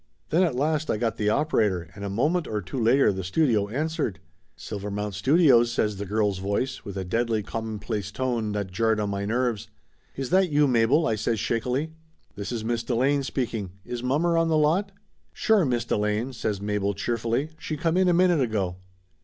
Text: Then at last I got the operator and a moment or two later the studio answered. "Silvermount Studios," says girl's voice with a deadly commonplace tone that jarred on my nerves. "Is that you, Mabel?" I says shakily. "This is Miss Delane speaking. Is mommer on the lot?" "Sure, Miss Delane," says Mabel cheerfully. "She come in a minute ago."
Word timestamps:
Then 0.31 0.41
at 0.41 0.55
last 0.55 0.89
I 0.89 0.97
got 0.97 1.17
the 1.17 1.29
operator 1.29 1.91
and 1.93 2.03
a 2.03 2.09
moment 2.09 2.47
or 2.47 2.59
two 2.59 2.81
later 2.81 3.13
the 3.13 3.23
studio 3.23 3.67
answered. 3.69 4.19
"Silvermount 4.57 5.13
Studios," 5.13 5.71
says 5.71 5.93
girl's 5.93 6.39
voice 6.39 6.83
with 6.83 6.97
a 6.97 7.05
deadly 7.05 7.43
commonplace 7.43 8.11
tone 8.11 8.51
that 8.53 8.71
jarred 8.71 8.99
on 8.99 9.11
my 9.11 9.25
nerves. 9.25 9.67
"Is 10.15 10.31
that 10.31 10.49
you, 10.49 10.67
Mabel?" 10.67 11.05
I 11.07 11.13
says 11.13 11.39
shakily. 11.39 11.91
"This 12.33 12.51
is 12.51 12.65
Miss 12.65 12.81
Delane 12.81 13.21
speaking. 13.21 13.73
Is 13.85 14.01
mommer 14.01 14.39
on 14.39 14.47
the 14.47 14.57
lot?" 14.57 14.91
"Sure, 15.33 15.65
Miss 15.65 15.85
Delane," 15.85 16.33
says 16.33 16.59
Mabel 16.59 16.95
cheerfully. 16.95 17.51
"She 17.59 17.77
come 17.77 17.95
in 17.95 18.07
a 18.09 18.11
minute 18.13 18.41
ago." 18.41 18.77